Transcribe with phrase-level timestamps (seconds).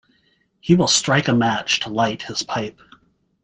[0.61, 2.79] He will strike a match to light his pipe.